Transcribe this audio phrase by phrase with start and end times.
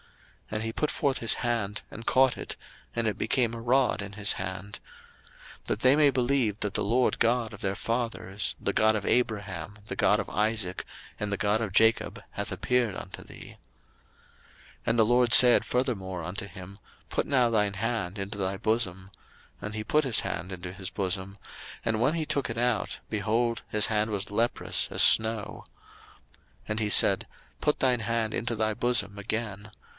[0.49, 2.57] And he put forth his hand, and caught it,
[2.93, 4.79] and it became a rod in his hand:
[5.61, 9.05] 02:004:005 That they may believe that the LORD God of their fathers, the God of
[9.05, 10.83] Abraham, the God of Isaac,
[11.19, 13.57] and the God of Jacob, hath appeared unto thee.
[13.59, 13.59] 02:004:006
[14.87, 19.11] And the LORD said furthermore unto him, Put now thine hand into thy bosom.
[19.61, 21.37] And he put his hand into his bosom:
[21.85, 25.63] and when he took it out, behold, his hand was leprous as snow.
[26.63, 27.27] 02:004:007 And he said,
[27.61, 29.71] Put thine hand into thy bosom again.